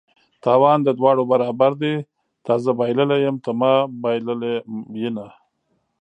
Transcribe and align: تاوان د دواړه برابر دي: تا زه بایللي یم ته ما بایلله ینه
تاوان 0.43 0.79
د 0.83 0.89
دواړه 0.99 1.23
برابر 1.31 1.71
دي: 1.81 1.95
تا 2.45 2.53
زه 2.63 2.71
بایللي 2.79 3.17
یم 3.25 3.37
ته 3.45 3.51
ما 3.59 3.73
بایلله 4.01 4.51
ینه 5.05 5.27